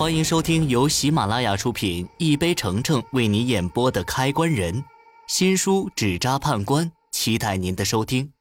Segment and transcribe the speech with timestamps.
[0.00, 4.74] 欢迎收听由喜马拉雅出品、一杯橙橙为你演播的《开关人》
[5.28, 8.32] 新书《纸扎判官》，期待您的收听。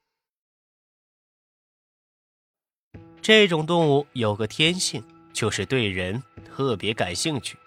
[3.22, 7.58] 这种动物有个天性，就是对人特别感兴趣。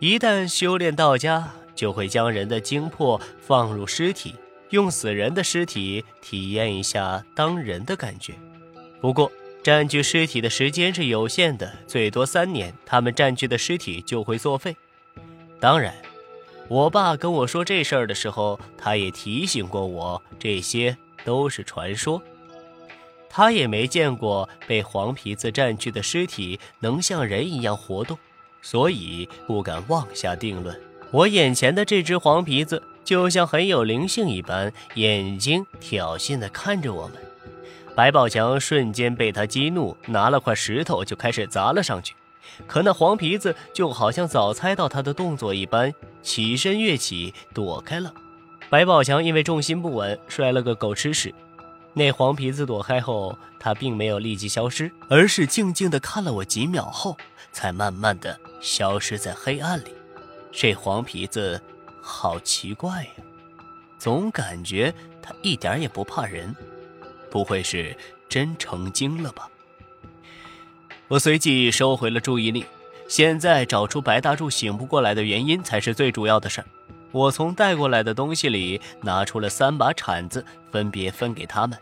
[0.00, 4.34] 一旦修炼到家，就会将人的精魄放入尸体，
[4.68, 8.34] 用死人的尸体体验一下当人的感觉。
[9.00, 9.32] 不过，
[9.64, 14.76] 占据尸体的时间是有限的，最多三年，他们占据的尸体就会作废。
[15.58, 15.94] 当然，
[16.68, 22.22] 我爸跟我说这事儿的时候，他也提醒过我，这些都是传说。
[23.30, 28.18] 他也没见过被黄皮子占据的尸体能像人一样活动，
[28.60, 30.78] 所以不敢妄下定论。
[31.10, 37.16] 我眼前的这只黄皮子就像很有灵性一般，眼睛挑衅地看着我们。
[37.94, 42.14] 白宝强瞬间被他激怒，拿了块石头就开始砸了上去。
[42.66, 48.12] 可那黄皮子就好像早猜到他的动作一般，起身跃起躲开了。
[48.68, 51.32] 白宝强因为重心不稳摔了个狗吃屎。
[51.92, 57.16] 那黄皮子躲开后，他并没有立即消失，而是静静地看了我几秒后，
[57.52, 59.94] 才慢慢地消失在黑暗里。
[60.50, 61.60] 这黄皮子
[62.02, 63.10] 好奇怪呀，
[63.98, 66.54] 总感觉他一点也不怕人。
[67.34, 67.96] 不会是
[68.28, 69.50] 真成精了吧？
[71.08, 72.64] 我随即收回了注意力。
[73.08, 76.66] 现在找出白大柱醒不过来的原因才是最主要的事儿。
[77.10, 81.76] 我从带过来的东西里拿出了三把铲子，分别分给他们。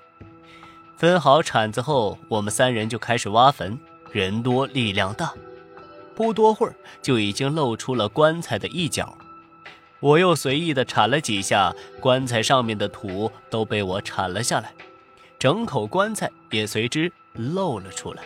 [0.97, 3.79] 分好铲子后，我们三人就开始挖坟。
[4.11, 5.35] 人多力量大，
[6.15, 9.15] 不多会儿就已经露出了棺材的一角。
[10.01, 14.73] 我又随意的铲了几下，棺材上面的土都被我铲了下来。
[15.43, 18.23] 整口棺材也随之露了出来，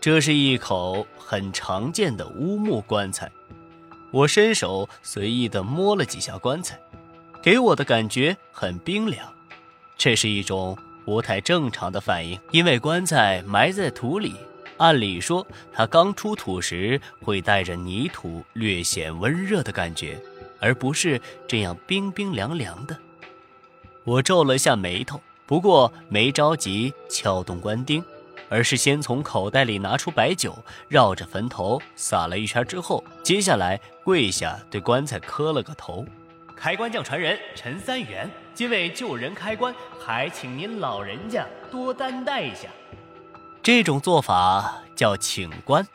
[0.00, 3.30] 这是一口很常见的乌木棺材。
[4.10, 6.76] 我伸手随意地摸了几下棺材，
[7.40, 9.32] 给我的感觉很冰凉，
[9.96, 12.36] 这是一种不太正常的反应。
[12.50, 14.34] 因为棺材埋在土里，
[14.78, 20.20] 按理说它刚出土时会带着泥土，略显温热的感觉，
[20.58, 22.98] 而不是这样冰冰凉凉的。
[24.02, 25.20] 我皱了下眉头。
[25.46, 28.02] 不过没着急撬动棺钉，
[28.48, 30.56] 而是先从口袋里拿出白酒，
[30.88, 36.06] 绕着坟头撒了一圈之后，接下来跪下对棺材磕了个头。
[36.56, 42.68] 开棺匠传人陈三元，今为救人开棺，还请您老人家多担待一下。
[43.62, 45.86] 这种做法叫请棺，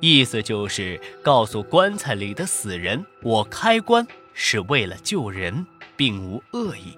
[0.00, 6.96] 意思就是告诉棺材里的死人，我开棺是为了救人，并无恶意。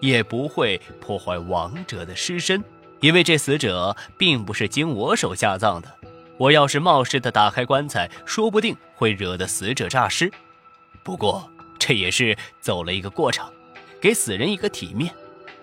[0.00, 2.62] 也不会破坏亡者的尸身，
[3.00, 5.94] 因为这死者并不是经我手下葬的。
[6.36, 10.30] 我要是冒失的打开棺材，说不定会惹得死者诈尸。
[11.02, 13.52] 不过这也是走了一个过场，
[14.00, 15.12] 给死人一个体面。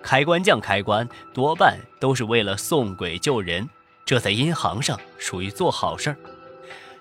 [0.02, 3.68] 开棺匠开棺多半都是为了送鬼救人，
[4.06, 6.18] 这在阴行上属于做好事儿。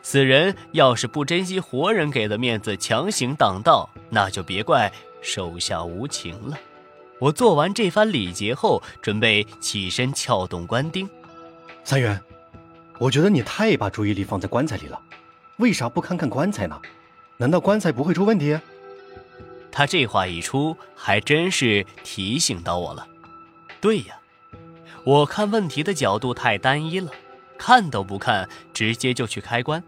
[0.03, 6.59] 死人要是不珍惜活人给的面子，强行挡道，那就别怪手下无情了。
[7.21, 11.09] 我做完这番礼节后，准备起身撬动棺钉。
[11.85, 12.21] 三元，
[12.99, 15.01] 我觉得你太把注意力放在棺材里了，
[15.59, 16.81] 为啥不看看棺材呢？
[17.37, 18.59] 难道棺材不会出问题？
[19.71, 23.07] 他这话一出，还真是提醒到我了。
[23.81, 24.19] 对呀，
[25.05, 27.11] 我看问题的角度太单一了，
[27.59, 29.83] 看都不看，直接就去开棺，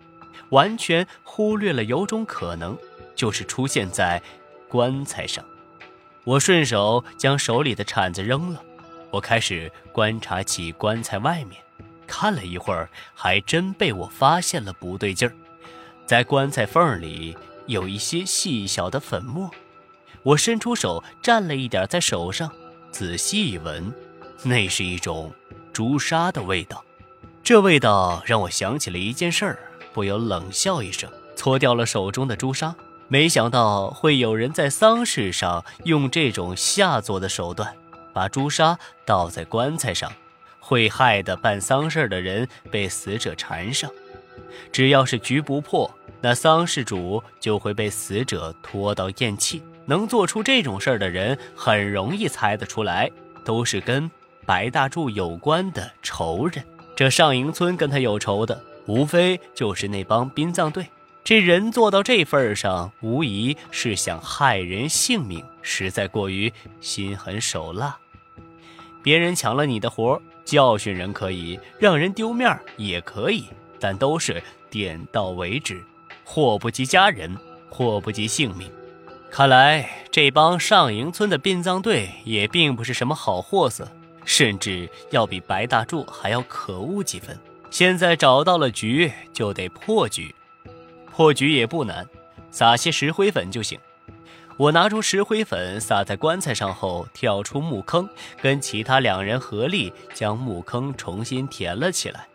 [0.50, 2.76] 完全忽略了有种可能，
[3.14, 4.22] 就是出现在
[4.68, 5.44] 棺材上。
[6.26, 8.60] 我顺手将手里的铲子扔了，
[9.12, 11.62] 我开始观察起棺材外面，
[12.04, 15.32] 看了一会儿，还真被我发现了不对劲儿，
[16.04, 19.48] 在棺材缝里有一些细小的粉末。
[20.24, 22.50] 我伸出手蘸了一点在手上，
[22.90, 23.94] 仔细一闻，
[24.42, 25.32] 那是一种
[25.72, 26.84] 朱砂的味道。
[27.44, 29.60] 这味道让我想起了一件事儿，
[29.92, 32.74] 不由冷笑一声，搓掉了手中的朱砂。
[33.08, 37.72] 没想到会有人在丧事上用这种下作的手段，
[38.12, 40.12] 把朱砂倒在棺材上，
[40.58, 43.88] 会害得办丧事的人被死者缠上。
[44.72, 45.88] 只要是局不破，
[46.20, 49.62] 那丧事主就会被死者拖到咽气。
[49.84, 53.08] 能做出这种事儿的人，很容易猜得出来，
[53.44, 54.10] 都是跟
[54.44, 56.64] 白大柱有关的仇人。
[56.96, 60.88] 这上营村跟他有仇的，无非就是那帮殡葬队。
[61.26, 67.98] 这人做到这份上，无疑是想害人性命，实在过于心狠手辣。
[69.02, 73.46] 别人抢了你的活，教训人可以，让人丢面也可以，
[73.80, 74.40] 但都是
[74.70, 75.82] 点到为止，
[76.24, 77.36] 祸不及家人，
[77.68, 78.70] 祸不及性命。
[79.28, 83.90] 看来这帮上营村的殡葬队也并不是什么好货色，
[84.24, 87.36] 甚至要比白大柱还要可恶几分。
[87.68, 90.32] 现在找到了局，就得破局。
[91.16, 92.06] 破局也不难，
[92.50, 93.80] 撒些石灰粉就行。
[94.58, 98.06] 我拿出石灰粉撒在棺材上后，跳出墓坑，
[98.42, 102.28] 跟其他两人合力将墓坑重新填了起来。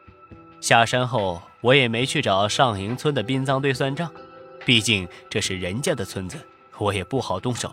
[0.60, 4.12] 下山后，我也没去找上营村的殡葬队算账，
[4.66, 6.40] 毕竟这是人家的村子。
[6.80, 7.72] 我也不好动手，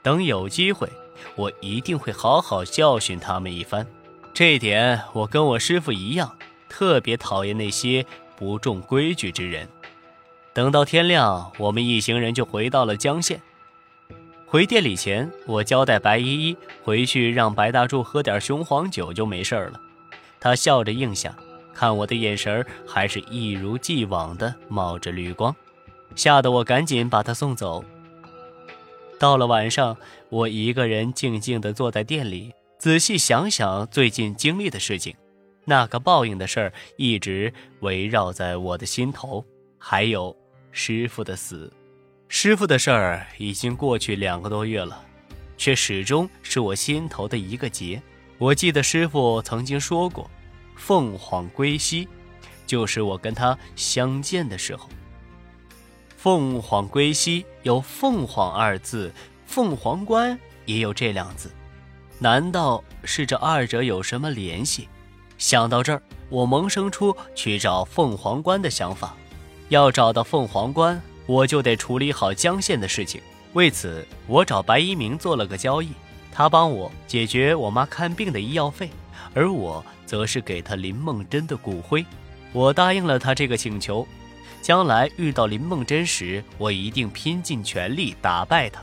[0.00, 0.88] 等有机会，
[1.36, 3.86] 我一定会好好教训他们一番。
[4.32, 6.34] 这点我跟我师傅一样，
[6.70, 9.68] 特别讨厌那些不重规矩之人。
[10.54, 13.40] 等到天亮，我们一行人就回到了江县。
[14.46, 19.80] 回店里前，我交代白依依回去让白大柱喝点雄黄酒就没事了。
[20.38, 21.34] 他笑着应下，
[21.72, 25.56] 看我的眼神还是一如既往的冒着绿光，
[26.14, 27.82] 吓得我赶紧把他送走。
[29.18, 29.96] 到了晚上，
[30.28, 35.14] 我一个人静静地坐在店里，仔细想想最近经历的事情。
[35.64, 39.42] 那个报应的事儿一直围绕在我的心头，
[39.78, 40.36] 还有
[40.72, 41.72] 师傅的死。
[42.28, 45.04] 师傅的事儿已经过去两个多月了，
[45.58, 48.02] 却始终是我心头的一个结。
[48.38, 50.28] 我记得师傅曾经说过
[50.74, 52.08] ：“凤凰归西，
[52.66, 54.88] 就是我跟他相见的时候。”
[56.16, 59.12] 凤凰归西有“凤凰”二字，
[59.44, 61.50] 凤凰关也有这两字，
[62.18, 64.88] 难道是这二者有什么联系？
[65.36, 69.14] 想到这儿，我萌生出去找凤凰关的想法。
[69.72, 73.22] 要找到凤凰关，我就得处理好江县的事情。
[73.54, 75.88] 为此，我找白一鸣做了个交易，
[76.30, 78.90] 他帮我解决我妈看病的医药费，
[79.32, 82.04] 而我则是给他林梦真的骨灰。
[82.52, 84.06] 我答应了他这个请求。
[84.60, 88.82] 将来遇到林梦真时，我一定拼尽全力打败他。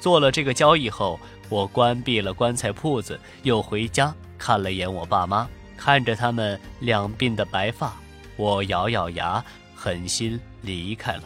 [0.00, 7.92] 做了这个交易后，我关闭了棺材铺子，又回家看了眼我爸妈，看着他们两鬓的白发，
[8.36, 9.44] 我咬咬牙，
[9.74, 11.22] 狠心离开了。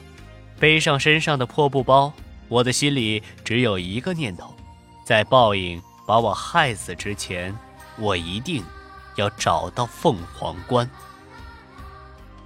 [0.59, 2.13] 背上身上的破布包，
[2.49, 4.55] 我的心里只有一个念头：
[5.05, 7.57] 在报应把我害死之前，
[7.99, 8.65] 我一定
[9.17, 10.89] 要找到凤凰关。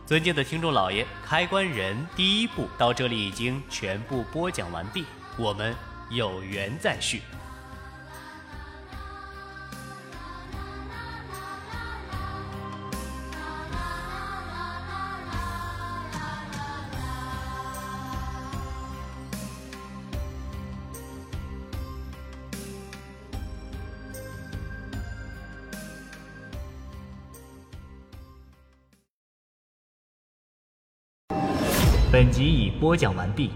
[0.05, 5.05] 尊敬的听众老爷，开关人第一部到这里已经全部播讲完毕，
[5.39, 5.75] 我们
[6.11, 7.23] 有缘再续。
[32.13, 33.51] 本集已播讲完毕。